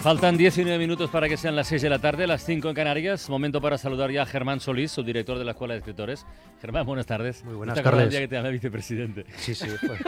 [0.00, 3.28] Faltan 19 minutos para que sean las 6 de la tarde, las 5 en Canarias.
[3.28, 6.24] Momento para saludar ya a Germán Solís, subdirector de la Escuela de Escritores.
[6.62, 7.44] Germán, buenas tardes.
[7.44, 8.04] Muy buenas tardes.
[8.04, 9.26] el día que te llamé vicepresidente.
[9.36, 9.66] Sí, sí.
[9.86, 10.00] Pues,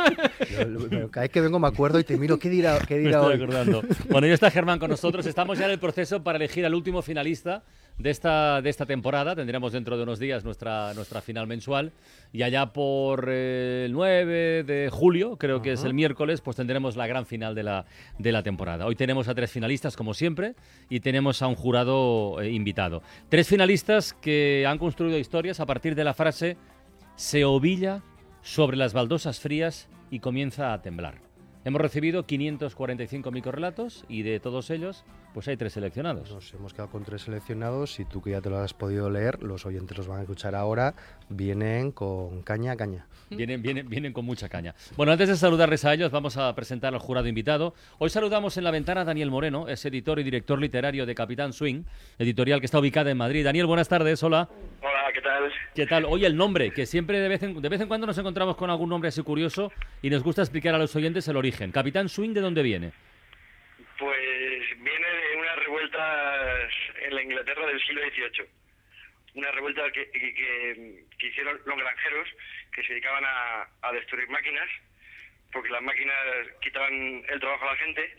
[1.10, 3.32] cada vez que vengo me acuerdo y te miro qué dirá, qué dirá me hoy.
[3.34, 3.82] estoy acordando.
[4.08, 5.26] Bueno, ya está Germán con nosotros.
[5.26, 7.62] Estamos ya en el proceso para elegir al último finalista
[7.98, 9.34] de esta, de esta temporada.
[9.34, 11.92] Tendremos dentro de unos días nuestra, nuestra final mensual.
[12.32, 16.96] Y allá por eh, el 9 de julio, creo que es el miércoles, pues tendremos
[16.96, 17.84] la gran final de la,
[18.18, 18.86] de la temporada.
[18.86, 20.54] Hoy tenemos a tres finalistas, como siempre,
[20.88, 23.02] y tenemos a un jurado eh, invitado.
[23.28, 26.56] Tres finalistas que han construido historias a partir de la frase
[27.16, 28.02] se ovilla
[28.42, 31.31] sobre las baldosas frías y comienza a temblar.
[31.64, 36.28] Hemos recibido 545 microrelatos y de todos ellos, pues hay tres seleccionados.
[36.32, 39.40] Nos hemos quedado con tres seleccionados y tú que ya te lo has podido leer,
[39.44, 40.94] los oyentes los van a escuchar ahora,
[41.28, 43.06] vienen con caña, caña.
[43.30, 44.74] Vienen, vienen, vienen con mucha caña.
[44.96, 47.74] Bueno, antes de saludarles a ellos, vamos a presentar al jurado invitado.
[47.98, 51.52] Hoy saludamos en la ventana a Daniel Moreno, es editor y director literario de Capitán
[51.52, 51.84] Swing,
[52.18, 53.44] editorial que está ubicada en Madrid.
[53.44, 54.48] Daniel, buenas tardes, hola.
[54.80, 55.52] Hola, ¿qué tal?
[55.74, 56.04] ¿Qué tal?
[56.04, 58.70] Oye, el nombre, que siempre de vez, en, de vez en cuando nos encontramos con
[58.70, 59.72] algún nombre así curioso
[60.02, 61.72] y nos gusta explicar a los oyentes el origen.
[61.72, 62.92] Capitán Swing, ¿de dónde viene?
[63.98, 64.18] Pues
[64.78, 66.70] viene de unas revueltas
[67.06, 68.46] en la Inglaterra del siglo XVIII.
[69.34, 72.28] Una revuelta que, que, que- que hicieron los granjeros
[72.72, 74.68] que se dedicaban a, a destruir máquinas,
[75.52, 76.16] porque las máquinas
[76.60, 78.14] quitaban el trabajo a la gente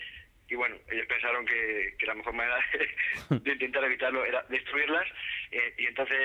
[0.50, 2.58] y bueno, ellos pensaron que, que la mejor manera
[3.30, 5.06] de, de intentar evitarlo era destruirlas
[5.54, 6.18] eh, y entonces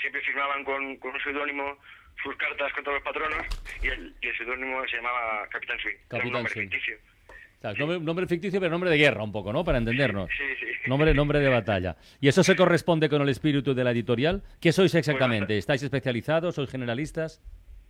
[0.00, 1.78] siempre firmaban con, con un seudónimo
[2.22, 3.44] sus cartas contra los patronos
[3.82, 5.94] y el, y el seudónimo se llamaba Capitán Swing.
[5.94, 6.68] Era un Capitán nombre Swing.
[6.70, 6.96] ficticio.
[7.58, 9.64] O sea, nombre, nombre ficticio, pero nombre de guerra un poco, ¿no?
[9.64, 10.28] Para entendernos.
[10.36, 10.66] Sí, sí.
[10.88, 11.96] Nombre, nombre de batalla.
[12.20, 14.42] ¿Y eso se corresponde con el espíritu de la editorial?
[14.60, 15.46] ¿Qué sois exactamente?
[15.46, 16.54] Bueno, ¿Estáis especializados?
[16.54, 17.42] ¿Sois generalistas?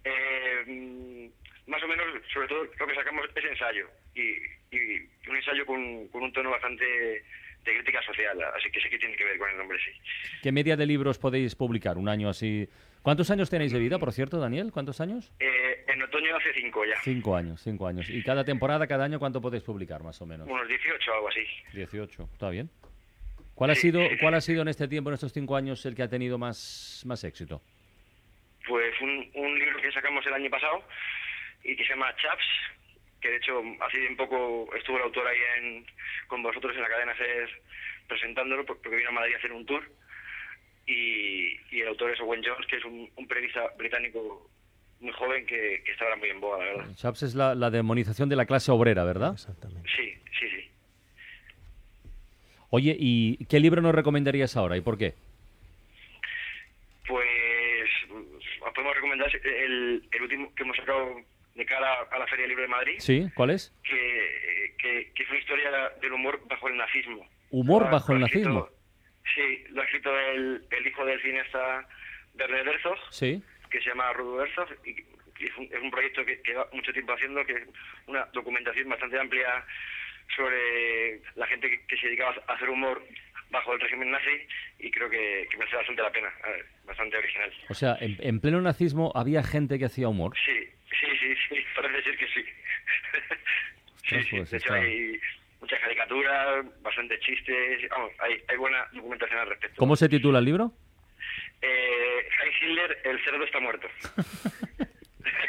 [0.05, 3.87] Eh, mm, más o menos, sobre todo lo que sacamos es ensayo.
[4.15, 4.21] Y,
[4.75, 7.22] y un ensayo con, con un tono bastante
[7.66, 8.38] de crítica social.
[8.56, 9.91] Así que sí que tiene que ver con el nombre, sí.
[10.43, 11.99] ¿Qué media de libros podéis publicar?
[11.99, 12.69] Un año así.
[13.03, 14.72] ¿Cuántos años tenéis de vida, por cierto, Daniel?
[14.72, 15.32] ¿Cuántos años?
[15.38, 16.97] Eh, en otoño hace cinco ya.
[17.03, 18.09] Cinco años, cinco años.
[18.10, 20.49] ¿Y cada temporada, cada año, cuánto podéis publicar, más o menos?
[20.49, 21.44] Unos 18 o algo así.
[21.72, 22.28] 18.
[22.32, 22.71] ¿Está bien?
[23.54, 26.03] ¿Cuál ha sido, cuál ha sido en este tiempo, en estos cinco años, el que
[26.03, 27.62] ha tenido más, más éxito?
[28.66, 30.83] Pues un, un libro que sacamos el año pasado
[31.65, 32.44] y que se llama Chaps,
[33.26, 35.87] que de hecho hace bien poco estuvo el autor ahí en,
[36.28, 37.50] con vosotros en la cadena SER
[38.06, 39.82] presentándolo por- porque vino a Madrid a hacer un tour
[40.87, 44.48] y, y el autor es Owen Jones, que es un, un periodista británico
[45.00, 46.94] muy joven que, que está ahora muy en boga, la verdad.
[46.94, 49.32] Chaps es la, la demonización de la clase obrera, ¿verdad?
[49.32, 49.88] Exactamente.
[49.97, 50.70] Sí, sí, sí.
[52.70, 55.15] Oye, ¿y qué libro nos recomendarías ahora y por qué?
[57.09, 61.20] Pues mm, os podemos recomendar el, el último que hemos sacado
[61.56, 63.27] de cara a la Feria Libre de Madrid, ¿Sí?
[63.34, 63.72] ¿Cuál es?
[63.83, 67.27] que, que, que es una historia del humor bajo el nazismo.
[67.50, 68.69] ¿Humor bajo el escrito- nazismo?
[69.34, 71.89] Sí, lo ha escrito el, el hijo del cineasta
[72.39, 73.43] Werner Herzog, Sí.
[73.71, 74.91] que se llama Rudo Herzog, y
[75.45, 77.62] es un, es un proyecto que, que lleva mucho tiempo haciendo, que es
[78.06, 79.65] una documentación bastante amplia
[80.37, 83.03] sobre la gente que, que se dedicaba a hacer humor
[83.51, 84.47] bajo el régimen nazi
[84.79, 87.53] y creo que, que merece bastante la pena, ver, bastante original.
[87.69, 90.34] O sea, en, en pleno nazismo había gente que hacía humor.
[90.45, 90.69] Sí,
[91.01, 92.45] sí, sí, sí, parece ser que sí.
[94.25, 95.21] sí, pues de hecho está- hay
[95.61, 99.77] muchas caricaturas, bastantes chistes, vamos, hay, hay buena documentación al respecto.
[99.78, 100.73] ¿Cómo se titula el libro?
[101.63, 103.89] Eh, Heinz Hitler, el cerdo está muerto.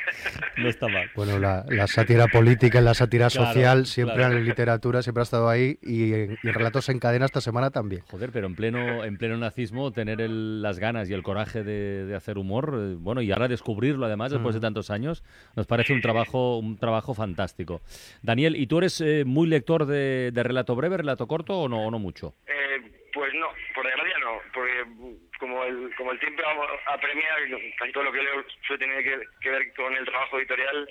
[0.58, 1.10] No está mal.
[1.16, 4.38] Bueno, la, la sátira política y la sátira Claro, social siempre claro.
[4.38, 8.02] en literatura siempre ha estado ahí y en, relatos en cadena esta semana también.
[8.10, 12.06] Joder, pero en pleno, en pleno nazismo tener el- las ganas y el coraje de,
[12.06, 15.24] de hacer humor, eh, bueno, y ahora descubrirlo además después de tantos años,
[15.56, 17.82] nos parece un trabajo, un trabajo fantástico.
[18.24, 21.86] Daniel, ¿y tú eres eh, muy lector de, de relato breve, relato corto o no,
[21.86, 22.34] o no mucho?
[22.48, 26.44] Eh, pues no, por desgracia no, porque mm, como el, como el tiempo
[26.88, 27.36] apremia,
[27.78, 30.88] casi todo lo que leo suele que, que ver con el trabajo editorial,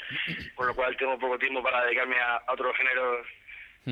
[0.55, 3.27] con lo cual tengo poco tiempo para dedicarme a, a otros géneros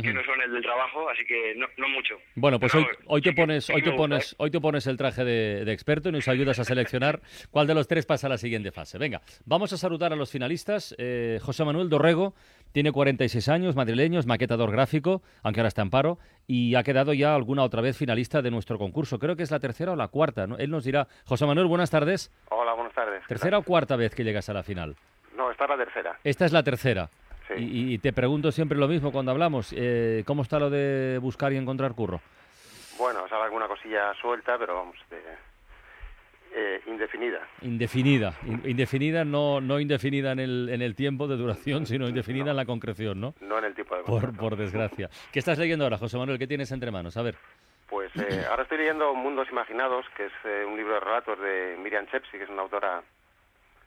[0.02, 2.16] que no son el del trabajo, así que no, no mucho.
[2.34, 4.36] Bueno, pues hoy, hoy te pones, hoy te pones, ¿eh?
[4.38, 7.20] hoy te pones el traje de, de experto y nos ayudas a seleccionar
[7.50, 8.98] cuál de los tres pasa a la siguiente fase.
[8.98, 10.94] Venga, vamos a saludar a los finalistas.
[10.98, 12.34] Eh, José Manuel Dorrego
[12.72, 17.12] tiene 46 años, madrileño, es maquetador gráfico, aunque ahora está en paro, y ha quedado
[17.12, 19.18] ya alguna otra vez finalista de nuestro concurso.
[19.20, 20.58] Creo que es la tercera o la cuarta, ¿no?
[20.58, 21.06] Él nos dirá.
[21.24, 22.32] José Manuel, buenas tardes.
[22.50, 23.22] Hola, buenas tardes.
[23.22, 24.96] ¿Qué ¿Tercera o cuarta vez que llegas a la final?
[25.36, 26.18] No, esta es la tercera.
[26.24, 27.10] Esta es la tercera.
[27.56, 27.62] Sí.
[27.64, 29.72] Y, y te pregunto siempre lo mismo cuando hablamos.
[29.76, 32.20] eh, ¿Cómo está lo de buscar y encontrar curro?
[32.98, 35.20] Bueno, sale alguna cosilla suelta, pero vamos, de,
[36.54, 37.40] eh, indefinida.
[37.62, 38.34] Indefinida.
[38.46, 42.56] In- indefinida, no, no indefinida en el, en el tiempo de duración, sino indefinida en
[42.56, 43.34] la concreción, ¿no?
[43.40, 45.10] No en el tipo de Por, por desgracia.
[45.32, 46.38] ¿Qué estás leyendo ahora, José Manuel?
[46.38, 47.16] ¿Qué tienes entre manos?
[47.16, 47.34] A ver.
[47.88, 51.76] Pues eh, ahora estoy leyendo Mundos Imaginados, que es eh, un libro de relatos de
[51.82, 53.02] Miriam Chepsi, que es una autora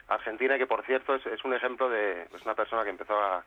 [0.09, 3.43] argentina que, por cierto, es, es un ejemplo de es una persona que empezó a,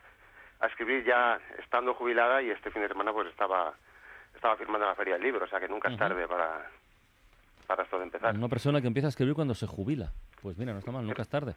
[0.61, 3.75] a escribir ya estando jubilada y este fin de semana pues estaba
[4.35, 6.71] estaba firmando la Feria del Libro, o sea que nunca es tarde para,
[7.67, 8.35] para esto de empezar.
[8.35, 10.12] Una persona que empieza a escribir cuando se jubila.
[10.41, 11.55] Pues mira, no está mal, nunca es tarde.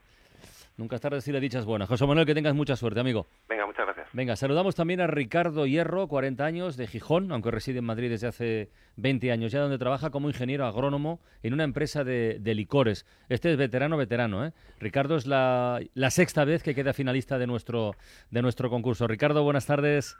[0.75, 1.87] Nunca es tarde decirle dichas buenas.
[1.87, 3.27] José Manuel, que tengas mucha suerte, amigo.
[3.47, 4.07] Venga, muchas gracias.
[4.11, 8.25] Venga, saludamos también a Ricardo Hierro, 40 años, de Gijón, aunque reside en Madrid desde
[8.27, 13.05] hace 20 años ya, donde trabaja como ingeniero agrónomo en una empresa de, de licores.
[13.29, 14.51] Este es veterano, veterano, ¿eh?
[14.79, 17.95] Ricardo es la, la sexta vez que queda finalista de nuestro,
[18.31, 19.07] de nuestro concurso.
[19.07, 20.17] Ricardo, buenas tardes.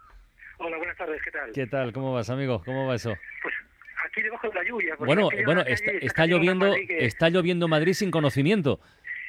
[0.60, 1.52] Hola, buenas tardes, ¿qué tal?
[1.52, 1.94] ¿Qué tal?
[1.94, 2.62] ¿Cómo vas, amigo?
[2.64, 3.12] ¿Cómo va eso?
[3.42, 3.56] Pues
[4.08, 4.96] aquí debajo de la lluvia.
[5.00, 8.80] Bueno, bueno, la está, está lloviendo, que- está lloviendo en Madrid sin conocimiento.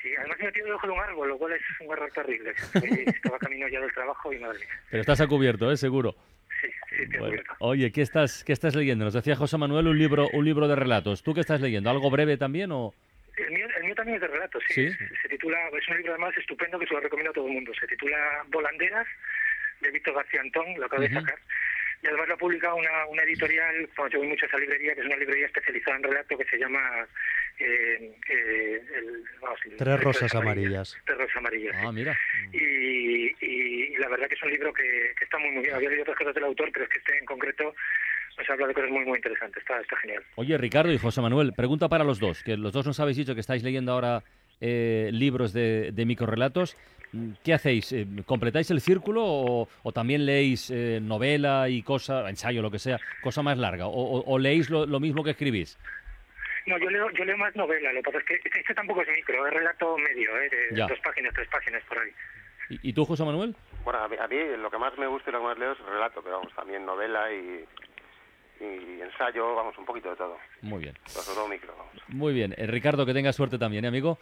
[0.02, 2.52] Sí, además me he metido debajo de un árbol, lo cual es un error terrible.
[2.72, 4.68] Sí, Estaba camino ya del trabajo y madre mía.
[4.90, 5.76] Pero estás a cubierto, ¿eh?
[5.76, 6.14] Seguro.
[6.60, 7.54] Sí, sí, te Bueno, advierto.
[7.60, 9.04] oye, ¿qué estás, ¿qué estás leyendo?
[9.04, 11.22] Nos decía José Manuel un libro, un libro de relatos.
[11.22, 11.90] ¿Tú qué estás leyendo?
[11.90, 12.94] ¿Algo breve también o...?
[13.36, 14.88] El mío, el mío también es de relatos, sí.
[14.92, 14.96] Sí.
[15.22, 17.72] Se, titula, es un libro además estupendo que se lo recomiendo a todo el mundo.
[17.78, 18.16] Se titula
[18.48, 19.06] Volanderas,
[19.80, 21.12] de Víctor García Antón, lo acabo Ujú.
[21.14, 21.38] de sacar.
[22.02, 24.94] Y además lo ha publicado una, una editorial, bueno, yo voy mucho a esa librería,
[24.94, 27.06] que es una librería especializada en relato que se llama...
[27.58, 28.82] eh, eh,
[29.78, 30.96] Tres rosas amarillas.
[31.06, 31.76] Tres rosas amarillas.
[31.78, 32.18] Ah, mira.
[32.52, 35.74] y, la verdad que es un libro que, está muy muy bien.
[35.74, 37.74] Había leído otras cosas del autor, pero es que este en concreto
[38.36, 39.62] nos habla de cosas muy muy interesantes.
[39.62, 40.22] Está, está genial.
[40.36, 43.34] Oye, Ricardo y José Manuel, pregunta para los dos, que los dos nos habéis dicho
[43.34, 44.22] que estáis leyendo ahora
[44.60, 46.76] eh, libros de, de microrelatos.
[47.44, 47.92] ¿Qué hacéis?
[47.92, 52.98] Eh, ¿Completáis el círculo o, también leéis eh, novela y cosa, ensayo, lo que sea,
[53.22, 53.86] cosa más larga?
[53.86, 55.78] ¿O, o- leéis lo mismo que escribís?
[56.66, 57.92] No, yo leo, yo leo más novela.
[57.92, 60.48] Lo que pasa es que este, este tampoco es micro, es relato medio, ¿eh?
[60.70, 60.86] de Ya.
[60.86, 62.10] dos páginas, tres páginas por ahí.
[62.70, 63.54] ¿Y, y tú, José Manuel?
[63.84, 65.72] Bueno, a mí, a mí lo que más me gusta y lo que más leo
[65.72, 67.64] es relato, pero vamos, también novela y,
[68.60, 70.38] y ensayo, vamos, un poquito de todo.
[70.62, 70.94] Muy bien.
[71.04, 71.92] Pero sobre todo micro, vamos.
[72.08, 72.54] Muy bien.
[72.56, 74.18] Eh, Ricardo, que tengas suerte también, ¿eh, amigo?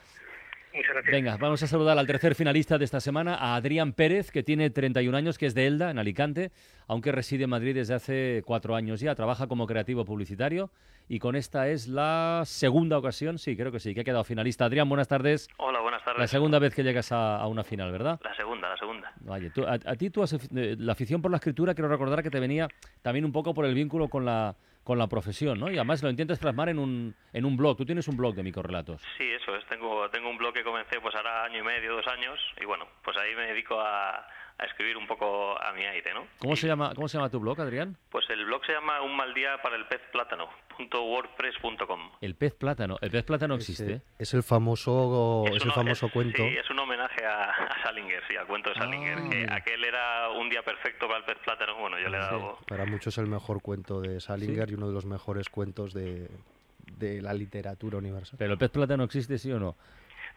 [0.75, 1.13] Muchas gracias.
[1.13, 4.71] Venga, vamos a saludar al tercer finalista de esta semana, a Adrián Pérez, que tiene
[4.71, 6.51] 31 años, que es de Elda, en Alicante,
[6.87, 9.15] aunque reside en Madrid desde hace cuatro años ya.
[9.15, 10.71] Trabaja como creativo publicitario
[11.09, 14.65] y con esta es la segunda ocasión, sí, creo que sí, que ha quedado finalista.
[14.65, 15.49] Adrián, buenas tardes.
[15.59, 16.21] Hola, buenas tardes.
[16.21, 18.21] La segunda vez que llegas a, a una final, ¿verdad?
[18.23, 18.52] La segunda,
[19.29, 22.23] Oye, tú- a, a ti tú has, eh, la afición por la escritura, quiero recordar
[22.23, 22.69] que te venía
[23.03, 24.55] también un poco por el vínculo con la,
[24.85, 25.71] con la profesión, ¿no?
[25.71, 27.77] Y además lo intentas plasmar en un, en un blog.
[27.77, 29.01] Tú tienes un blog de microrelatos.
[29.17, 29.65] Sí, eso es.
[29.67, 32.87] Tengo, tengo un blog que comencé pues ahora año y medio, dos años, y bueno,
[33.05, 34.27] pues ahí me dedico a,
[34.59, 36.27] a escribir un poco a mi aire, ¿no?
[36.39, 37.97] ¿Cómo se llama, cómo se llama tu blog, Adrián?
[38.11, 42.11] Pues el blog se llama Un mal día para el pez plátano, punto wordpress.com.
[42.21, 42.97] El pez plátano.
[43.01, 43.93] El pez plátano existe.
[43.95, 44.01] ¿eh?
[44.19, 46.43] Es el famoso, es el famoso es- cuento.
[46.43, 49.19] Sí, es un homenaje a, a Salinger, sí, al cuento de Salinger.
[49.19, 49.55] Ah, que mira.
[49.57, 51.77] aquel era un día perfecto para el pez plátano.
[51.79, 52.59] Bueno, yo le he dado...
[52.69, 56.29] Para muchos el mejor cuento de Salinger y uno de los mejores cuentos de,
[56.99, 58.37] de la literatura universal.
[58.39, 59.77] Pero el pez plátano existe, sí o no.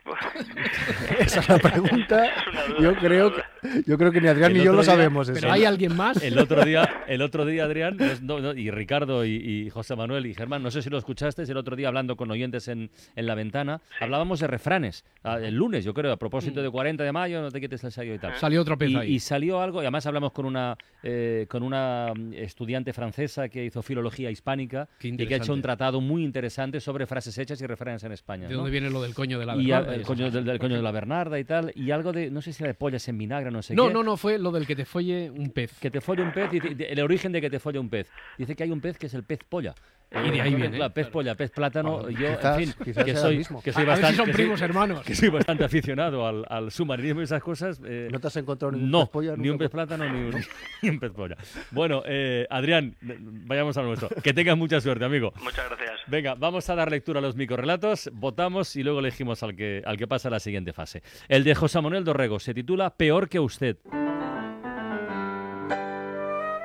[1.19, 2.25] Esa es la pregunta.
[2.27, 3.41] Es duda, Yo es creo, que,
[3.85, 5.29] yo creo que ni Adrián El ni yo otro lo día- sabemos.
[5.29, 5.39] eso.
[5.39, 6.21] ¿Pero hay alguien más?
[6.23, 10.25] El otro día, el otro día Adrián, no no, y Ricardo y, y José Manuel
[10.25, 13.25] y Germán, no sé si lo escuchaste, el otro día hablando con oyentes en, en
[13.25, 15.03] la ventana, hablábamos de refranes.
[15.23, 18.13] ah, El lunes, yo creo, a propósito de 40 de mayo, no te quites el
[18.15, 18.35] y tal.
[18.37, 19.13] Salió otro pez Y, ahí.
[19.13, 23.63] y salió algo, y además hablamos con una eh, con una mm, estudiante francesa que
[23.65, 27.65] hizo filología hispánica y que ha hecho un tratado muy interesante sobre frases hechas y
[27.67, 28.47] refranes en España.
[28.47, 28.57] ¿De ¿no?
[28.57, 29.89] dónde viene lo del coño de la y verdad?
[29.89, 32.41] a- el coño del, del coño de la Bernarda y tal, y algo de, no
[32.41, 33.93] sé si era de pollas en vinagre, no sé No, qué.
[33.93, 35.79] no, no, fue lo del que te folle un pez.
[35.79, 38.09] Que te folle un pez, dice- el origen de que te folle un pez.
[38.37, 39.73] Dice que hay un pez que es el pez polla.
[40.11, 41.11] Y de ahí Eh, viene, claro, pez claro.
[41.13, 41.93] polla, pez plátano.
[41.99, 43.61] Bueno, yo, quizás- en fin, que soy, mismo.
[43.61, 45.01] que soy A bastante, son que soy- primos hermanos.
[45.03, 47.81] que soy bastante aficionado al, al submarinismo y esas cosas.
[47.83, 50.35] eh, ¿No te has encontrado ningún no, pez polla ni un pez plátano ni un,
[50.83, 51.35] ni un pez polla.
[51.71, 54.09] Bueno, eh, Adrián, vayamos a lo nuestro.
[54.21, 55.33] Que tengas mucha suerte, amigo.
[55.43, 55.99] Muchas gracias.
[56.07, 59.97] Venga, vamos a dar lectura a los microrelatos, votamos y luego elegimos al que, al
[59.97, 61.01] que pasa a la siguiente fase.
[61.27, 63.77] El de José Manuel Dorrego se titula Peor que usted.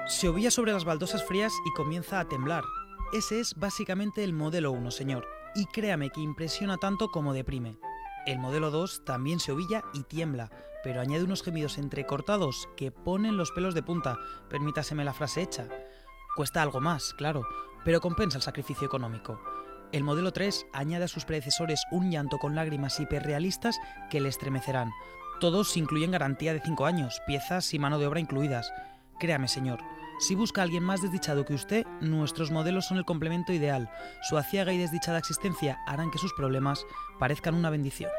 [0.07, 2.65] Se ovilla sobre las baldosas frías y comienza a temblar.
[3.13, 5.27] Ese es básicamente el modelo 1, señor.
[5.55, 7.79] Y créame que impresiona tanto como deprime.
[8.27, 10.51] El modelo 2 también se ovilla y tiembla,
[10.83, 14.19] pero añade unos gemidos entrecortados que ponen los pelos de punta,
[14.49, 15.69] permítaseme la frase hecha.
[16.37, 17.47] Cuesta algo más, claro,
[17.85, 19.41] pero compensa el sacrificio económico.
[19.93, 23.79] El modelo 3 añade a sus predecesores un llanto con lágrimas hiperrealistas
[24.11, 24.91] que le estremecerán.
[25.41, 28.71] Todos incluyen garantía de 5 años, piezas y mano de obra incluidas.
[29.19, 29.81] Créame, señor,
[30.19, 33.91] si busca a alguien más desdichado que usted, nuestros modelos son el complemento ideal.
[34.29, 36.85] Su aciaga y desdichada existencia harán que sus problemas
[37.19, 38.11] parezcan una bendición.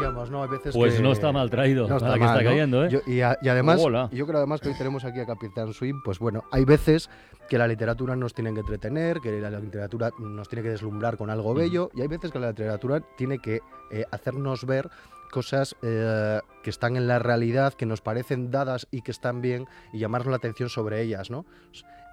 [0.00, 0.42] Decíamos, ¿no?
[0.42, 2.88] Hay veces Pues que- no está mal traído, No está cayendo, ¿eh?
[2.90, 4.08] Yo- y, a- y además, Hola.
[4.12, 7.08] yo creo además que hoy tenemos aquí a Capitán Swing, pues bueno, hay veces
[7.48, 11.30] que la literatura nos tiene que entretener, que la literatura nos tiene que deslumbrar con
[11.30, 14.88] algo bello, y hay veces que la literatura tiene que eh, hacernos ver
[15.32, 19.66] cosas eh, que están en la realidad, que nos parecen dadas y que están bien,
[19.92, 21.44] y llamarnos la atención sobre ellas, ¿no?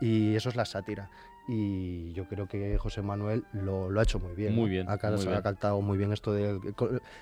[0.02, 1.10] Y eso es la sátira.
[1.50, 4.54] Y yo creo que José Manuel lo, lo ha hecho muy bien.
[4.54, 4.70] Muy ¿no?
[4.72, 5.42] bien, Ha, muy ha bien.
[5.42, 6.60] cantado muy bien esto de.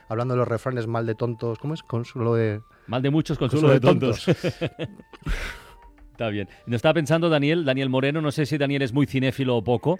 [0.10, 1.60] Hablando de los refranes, mal de tontos.
[1.60, 1.84] ¿Cómo es?
[1.84, 2.62] Consuelo de.
[2.88, 4.28] Mal de muchos, consuelo de tontos.
[6.12, 6.48] Está bien.
[6.66, 10.00] Nos estaba pensando Daniel, Daniel Moreno, no sé si Daniel es muy cinéfilo o poco.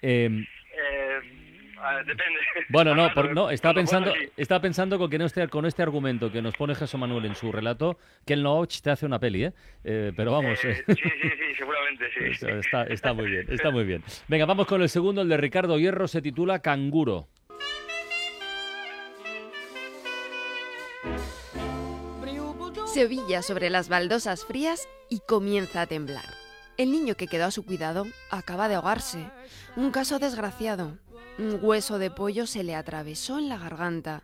[0.00, 0.44] Eh,
[2.06, 2.38] depende.
[2.68, 4.28] bueno, no, por- no, estaba pensando, sí.
[4.36, 7.34] estaba pensando con que no esté, con este argumento que nos pone Jesús Manuel en
[7.34, 9.52] su relato, que el Noach te hace una peli, ¿eh?
[9.84, 12.24] Eh, pero vamos, Eh, eh, sí, sí, sí, seguramente sí.
[12.30, 14.02] Eso está, está muy bien, está muy bien.
[14.28, 17.28] Venga, vamos con el segundo, el de Ricardo Hierro, se titula Canguro.
[22.86, 26.24] Se ovilla sobre las baldosas frías y comienza a temblar.
[26.78, 29.18] El niño que quedó a su cuidado acaba de ahogarse.
[29.76, 30.96] Un caso desgraciado.
[31.38, 34.22] Un hueso de pollo se le atravesó en la garganta.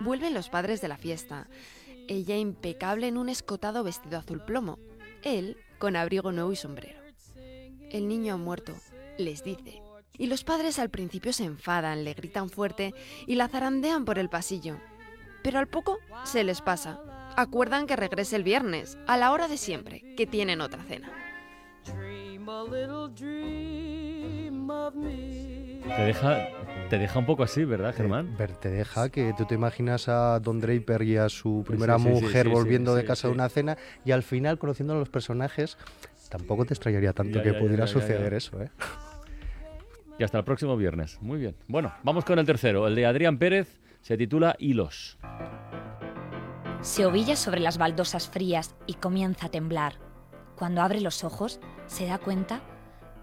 [0.00, 1.46] Vuelven los padres de la fiesta.
[2.08, 4.78] Ella impecable en un escotado vestido azul plomo.
[5.22, 7.00] Él con abrigo nuevo y sombrero.
[7.90, 8.74] El niño ha muerto,
[9.18, 9.82] les dice.
[10.16, 12.94] Y los padres al principio se enfadan, le gritan fuerte
[13.26, 14.78] y la zarandean por el pasillo.
[15.42, 17.00] Pero al poco se les pasa.
[17.36, 21.12] Acuerdan que regrese el viernes, a la hora de siempre, que tienen otra cena.
[25.96, 26.48] Te deja,
[26.90, 28.36] te deja un poco así, ¿verdad, Germán?
[28.38, 32.04] Eh, te deja que tú te imaginas a Don Draper y a su primera sí,
[32.04, 33.28] sí, mujer sí, sí, volviendo de casa sí.
[33.28, 35.76] de una cena y al final conociendo a los personajes
[36.28, 38.36] tampoco te extrañaría tanto Ya, que ya, pudiera ya, ya, suceder ya.
[38.36, 38.70] eso, ¿eh?
[40.18, 41.18] Y hasta el próximo viernes.
[41.20, 41.54] Muy bien.
[41.68, 45.18] Bueno, vamos con el tercero, el de Adrián Pérez, se titula Hilos.
[46.80, 49.94] Se ovilla sobre las baldosas frías y comienza a temblar.
[50.56, 52.60] Cuando abre los ojos, se da cuenta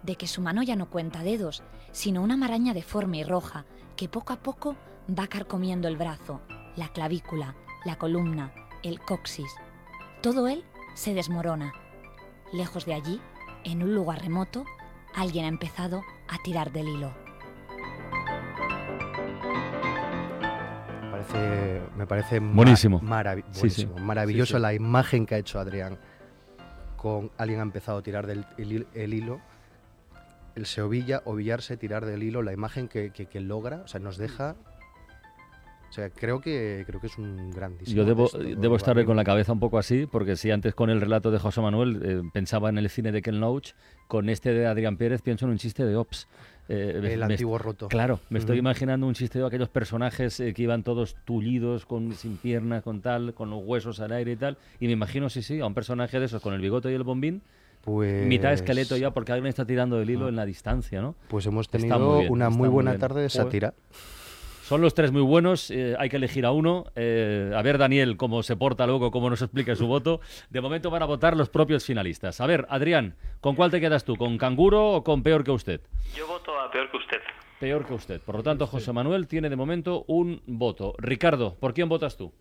[0.06, 4.08] de que su mano ya no cuenta dedos, sino una maraña deforme y roja que
[4.10, 4.76] poco a poco
[5.10, 6.42] va carcomiendo el brazo,
[6.76, 8.52] la clavícula, la columna,
[8.84, 9.52] el coxis.
[10.22, 10.64] Todo él
[10.96, 11.74] se desmorona.
[12.54, 13.22] Lejos de allí,
[13.64, 14.66] en un lugar remoto,
[15.16, 17.14] alguien ha empezado a tirar del hilo.
[21.98, 23.00] Me parece, Buenísimo.
[23.02, 23.86] maravi- Sí, sí.
[23.86, 24.62] buenísimo, maravilloso Sí, sí.
[24.62, 25.98] la imagen que ha hecho Adrián
[26.98, 29.40] con alguien ha empezado a tirar del el, el hilo
[30.56, 34.00] el se ovilla, ovillarse, tirar del hilo, la imagen que, que- que logra, o sea,
[34.00, 34.56] nos deja
[35.88, 39.16] o sea, creo que creo que es un grandísimo Yo debo, texto, debo estar con
[39.16, 42.22] la cabeza un poco así, porque si antes con el relato de José Manuel eh,
[42.34, 43.70] pensaba en el cine de Ken Loach,
[44.08, 46.28] con este de Adrián Pérez pienso en un chiste de Ops.
[46.68, 47.88] Eh, El me- antiguo roto.
[47.88, 52.12] Claro, me estoy imaginando un chiste de aquellos personajes eh, que iban todos tullidos, con,
[52.14, 54.58] sin piernas, con tal, con los huesos al aire y tal.
[54.82, 57.04] Y me imagino, sí, sí, a un personaje de esos con el bigote y el
[57.04, 57.42] bombín,
[57.86, 61.16] Pues- mitad esqueleto ya, porque alguien está tirando del hilo en la distancia, ¿no?
[61.28, 63.74] Pues hemos tenido muy bien, una muy buena tarde de sátira.
[64.64, 66.86] Son los tres muy buenos, eh, hay que elegir a uno.
[66.96, 70.22] Eh, a ver, Daniel, cómo se porta luego, cómo nos explica su voto.
[70.50, 72.42] De momento van a votar los propios finalistas.
[72.42, 74.16] A ver, Adrián, ¿con cuál te quedas tú?
[74.16, 75.82] ¿Con Canguro o con Peor que usted?
[76.16, 77.18] Yo voto a peor que usted.
[77.60, 78.22] Peor que usted.
[78.22, 80.96] Por lo tanto, José Manuel tiene de momento un voto.
[80.98, 82.34] Ricardo, ¿por quién votas tú?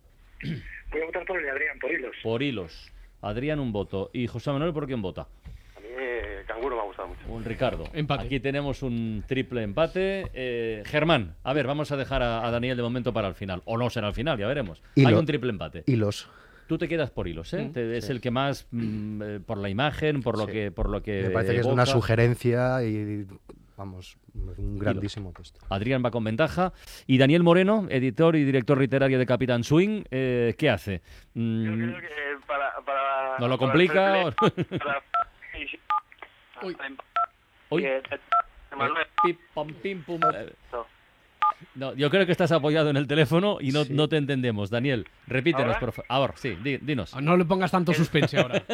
[0.91, 2.17] Voy a votar por el de Adrián, por hilos.
[2.23, 2.94] Por hilos.
[3.29, 4.11] Adrián un voto.
[4.13, 5.23] ¿Y José Manuel por quién vota?
[5.77, 7.21] A mí eh, Canguro me ha gustado mucho.
[7.29, 7.85] Un Ricardo.
[7.93, 8.25] Empate.
[8.27, 10.31] Aquí tenemos un triple empate.
[10.35, 13.63] Eh, Germán, a ver, vamos a dejar a, a Daniel de momento para el final.
[13.65, 14.83] O no será el final, ya veremos.
[14.97, 15.83] Hay un triple empate.
[15.87, 16.29] Hilos.
[16.67, 17.67] Tú te quedas por hilos, ¿eh?
[17.67, 18.13] Mm, Te- es sí.
[18.13, 20.53] el que más mm, eh, por la imagen, por lo Sí.
[20.53, 23.27] que por lo que Me parece que es una sugerencia y
[23.77, 24.17] vamos,
[24.57, 25.61] un grandísimo texto.
[25.69, 26.73] Adrián va con ventaja.
[27.07, 31.03] Y Daniel Moreno, editor y director literario de Capitán Swing, eh, ¿qué hace?
[31.35, 32.07] Mm, Creo que
[32.47, 35.03] para, para, ¿No lo complica para-.
[37.71, 37.87] Uy.
[39.83, 40.21] Pim, pum.
[41.75, 43.93] No, yo creo que estás apoyado en el teléfono y no, Sí.
[43.93, 44.71] no te entendemos.
[44.71, 45.81] Daniel, repítenos, ¿Ahora?
[45.81, 46.07] por favor.
[46.09, 47.15] Ahora, sí, di- dinos.
[47.21, 48.63] No le pongas tanto suspense ahora.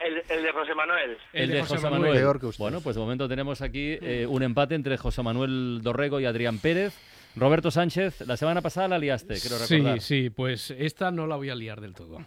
[0.00, 1.18] El, el de José Manuel.
[1.32, 2.12] El de José Manuel.
[2.12, 2.62] Peor que usted.
[2.62, 6.58] Bueno, pues de momento tenemos aquí eh, un empate entre José Manuel Dorrego y Adrián
[6.60, 6.96] Pérez.
[7.36, 10.00] Roberto Sánchez, la semana pasada la liaste, quiero recordar.
[10.00, 12.24] Sí, sí, pues esta no la voy a liar del todo.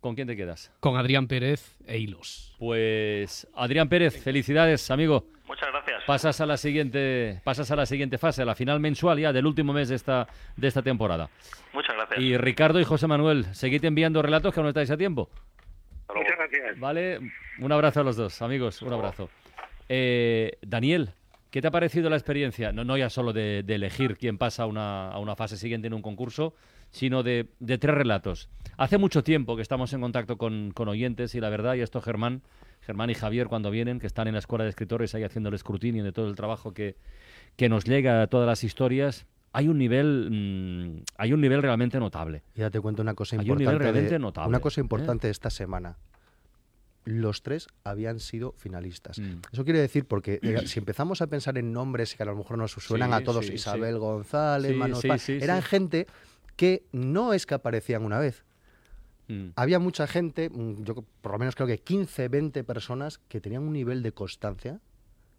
[0.00, 0.72] ¿Con quién te quedas?
[0.80, 2.54] Con Adrián Pérez e Hilos.
[2.58, 5.26] Pues Adrián Pérez, felicidades, amigo.
[5.46, 6.02] Muchas gracias.
[6.06, 9.46] Pasas a la siguiente, pasas a la siguiente fase, a la final mensual ya del
[9.46, 10.26] último mes de esta,
[10.56, 11.30] de esta temporada.
[11.72, 12.20] Muchas gracias.
[12.20, 15.30] Y Ricardo y José Manuel, seguid enviando relatos que aún no estáis a tiempo.
[16.14, 16.78] Muchas gracias.
[16.78, 17.20] Vale,
[17.60, 19.28] un abrazo a los dos, amigos, un abrazo.
[19.88, 21.10] Eh, Daniel,
[21.50, 22.72] ¿qué te ha parecido la experiencia?
[22.72, 25.86] No, no ya solo de, de elegir quién pasa a una, a una fase siguiente
[25.86, 26.54] en un concurso,
[26.90, 28.48] sino de, de tres relatos.
[28.76, 32.00] Hace mucho tiempo que estamos en contacto con, con oyentes y la verdad, y esto
[32.02, 32.42] Germán,
[32.82, 35.54] Germán y Javier cuando vienen, que están en la escuela de escritores ahí haciendo el
[35.54, 36.96] escrutinio de todo el trabajo que,
[37.56, 41.98] que nos llega a todas las historias, hay un nivel, mm, hay un nivel realmente
[41.98, 42.42] notable.
[42.54, 43.84] Ya te cuento una cosa Hay un nivel importante.
[43.92, 44.84] realmente de- notable, Una cosa ¿eh?
[44.84, 45.96] importante de esta semana.
[47.06, 49.18] Los tres habían sido finalistas.
[49.20, 49.36] Mm.
[49.52, 52.58] Eso quiere decir, porque eh, si empezamos a pensar en nombres que a lo mejor
[52.58, 54.00] nos suenan Sí, a todos, sí, Isabel sí.
[54.00, 56.06] González, Manuel eran gente
[56.56, 58.44] que no es que aparecían una vez.
[59.28, 59.48] Mm.
[59.56, 63.62] Había mucha gente, mm, yo por lo menos creo que 15, 20 personas que tenían
[63.62, 64.78] un nivel de constancia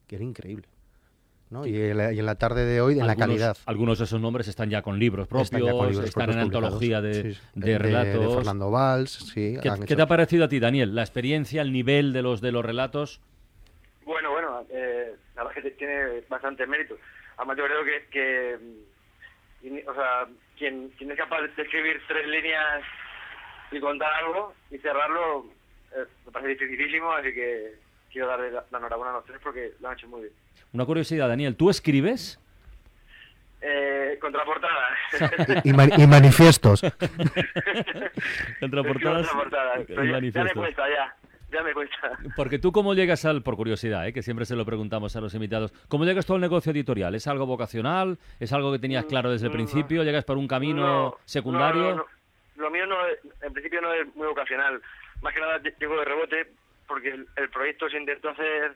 [0.08, 0.67] que era increíble.
[1.50, 1.65] ¿no?
[1.65, 3.58] Y, en la, y en la tarde de hoy, en la Algunos- calidad.
[3.65, 6.36] Algunos de esos nombres están ya con libros propios, Están ya con libros están propios
[6.36, 7.39] en antología de, Sí, sí.
[7.56, 8.29] de relatos.
[8.29, 9.56] De, Fernando Valls, sí.
[9.63, 10.94] ¿Qué, qué te ha parecido a ti, Daniel?
[10.94, 13.22] La experiencia, el nivel de los de los relatos.
[14.06, 16.98] Bueno, bueno, eh, la verdad es que tiene bastante mérito.
[17.38, 20.27] Además, yo creo que, que mm, o sea,
[20.58, 22.84] quien, quien es capaz de escribir tres líneas
[23.71, 25.45] y contar algo y cerrarlo,
[25.95, 27.75] eh, me parece dificilísimo, así que
[28.12, 30.33] quiero darle la, la enhorabuena a los tres porque lo han hecho muy bien.
[30.74, 32.39] Una curiosidad, Daniel, ¿tú escribes?
[33.62, 34.88] Eh, contraportada.
[35.63, 36.81] Y, ma- y manifiestos.
[38.59, 39.27] Contraportadas
[39.81, 40.53] y Pero ya, me manifiestos.
[40.53, 41.15] cuesta, ya.
[41.50, 42.12] Ya me cuesta.
[42.36, 44.12] Porque tú cómo llegas al, por curiosidad, ¿eh?
[44.12, 47.15] que siempre se lo preguntamos a los invitados, ¿cómo llegas tú al negocio editorial?
[47.15, 48.17] ¿Es algo vocacional?
[48.41, 50.03] ¿Es algo que tenías claro desde el principio?
[50.03, 51.81] ¿Llegas por un camino No, secundario?
[51.83, 52.05] no, no, no.
[52.58, 54.82] Lo mío no es- en principio no es muy vocacional.
[55.22, 56.48] Más que nada ll- llego de rebote
[56.88, 58.74] porque el, el proyecto se intentó hacer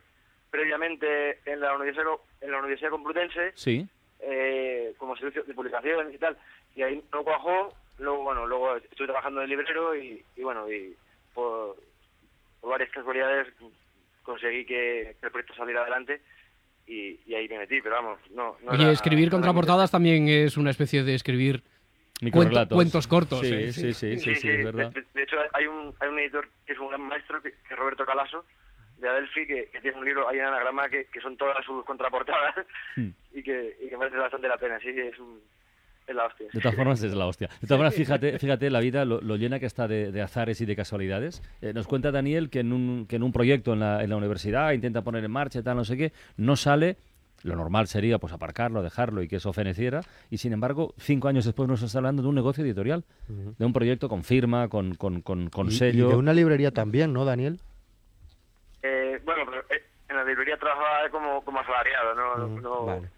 [0.50, 2.06] previamente en la Universidad,
[2.42, 3.88] en la Universidad Complutense Sí.
[4.20, 6.38] eh, como servicio de publicación y tal.
[6.76, 7.74] Y ahí no cuajó.
[8.00, 10.96] Luego, bueno, luego estuve trabajando de librero y, y bueno, y
[11.34, 11.76] por,
[12.60, 13.48] por varias casualidades
[14.24, 16.22] conseguí que, que el proyecto saliera adelante
[16.88, 17.82] y, y ahí me metí.
[17.82, 18.58] Pero vamos, no.
[18.63, 21.63] no Oye, era- escribir no contraportadas también es una especie de escribir
[22.21, 22.75] Microrelatos.
[22.75, 23.39] cuentos cortos.
[23.41, 23.73] Sí, ¿eh?
[23.73, 24.91] sí, sí, sí, sí, es verdad.
[24.91, 27.73] De, de hecho, hay un, hay un editor que es un gran maestro, que, que
[27.73, 28.45] es Roberto Calaso,
[28.99, 31.84] de Adelphi, que, que tiene un libro ahí en anagrama que, que son todas sus
[31.86, 32.55] contraportadas
[32.95, 33.10] Hmm.
[33.34, 34.79] y, que, y que merece bastante la pena.
[34.79, 35.39] Sí, es, un,
[36.05, 36.47] es la hostia.
[36.53, 37.47] De todas formas es la hostia.
[37.47, 40.62] De todas formas, fíjate, fíjate la vida, lo, lo llena que está de, de azares
[40.62, 41.41] y de casualidades.
[41.62, 44.17] Eh, nos cuenta Daniel que en un, que en un proyecto en la, en la
[44.17, 46.97] universidad intenta poner en marcha y tal, no sé qué, no sale.
[47.43, 50.01] Lo normal sería pues aparcarlo, dejarlo y que eso feneciera.
[50.30, 53.73] Y sin embargo, cinco años después nos está hablando de un negocio editorial, de un
[53.73, 56.10] proyecto con firma, con, con, con, con Y- y sello.
[56.10, 57.60] de una librería también, ¿no, Daniel?
[58.84, 63.10] Eh, bueno, pero eh, en la librería trabajaba como, como asalariado, no, no vale.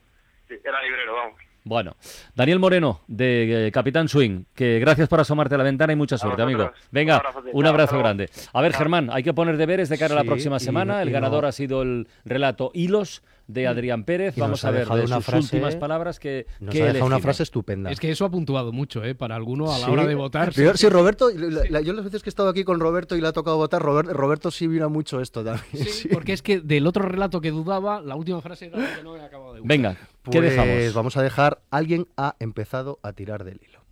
[0.47, 1.39] sí, era librero, vamos.
[1.65, 1.95] Bueno,
[2.35, 6.17] Daniel Moreno, de eh, Capitán Swing, que gracias por asomarte a la ventana y mucha
[6.17, 6.69] suerte, amigo.
[6.91, 8.29] Venga, Un abrazo grande.
[8.51, 10.95] A ver, Germán, hay que poner deberes de cara a la próxima semana.
[10.95, 14.37] no- El y ganador no- ha sido el relato Hilos de Adrián Pérez.
[14.37, 16.73] y Vamos nos a ha ver dejado de una sus frase- últimas palabras que Nos
[16.73, 17.91] que ha dejado una frase estupenda.
[17.91, 19.15] Es que eso ha puntuado mucho, ¿eh?
[19.15, 19.91] Para alguno a la Sí.
[19.91, 20.51] hora de votar.
[20.55, 23.21] Pero sí, Roberto, la- la- yo las veces que he estado aquí con Roberto y
[23.21, 25.65] le ha tocado votar, Robert- Roberto sí mira mucho esto también.
[25.73, 26.07] Sí, sí.
[26.09, 29.15] porque es que del otro relato que dudaba, la última frase era la que no
[29.17, 29.67] he acabado de gustar.
[29.77, 29.93] Venga,
[30.29, 30.93] ¿qué Pues dejamos?
[30.93, 33.82] Vamos a dejar, alguien ha empezado a tirar del hilo.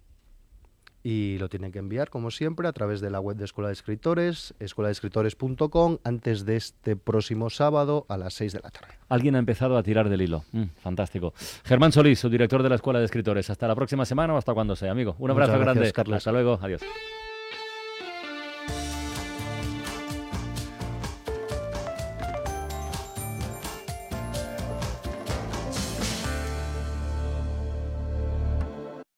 [1.04, 3.74] Y lo tienen que enviar, como siempre, a través de la web de Escuela de
[3.74, 8.94] Escritores, escueladeescritores.com, antes de este próximo sábado a las 6 de la tarde.
[9.10, 10.44] Alguien ha empezado a tirar del hilo.
[10.52, 11.34] Mm, fantástico.
[11.64, 13.50] Germán Solís, su director de la Escuela de Escritores.
[13.50, 15.16] Hasta la próxima semana o hasta cuando sea, amigo.
[15.18, 15.92] Un abrazo gracias, grande.
[15.92, 16.18] Carlos.
[16.18, 16.60] Hasta luego.
[16.62, 16.82] Adiós.